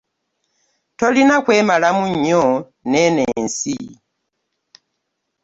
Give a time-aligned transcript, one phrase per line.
[0.99, 2.43] Tolina kwemalamu nnyo
[2.89, 3.77] neeno ensi.